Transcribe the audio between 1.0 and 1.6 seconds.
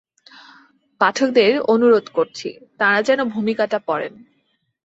পাঠকদের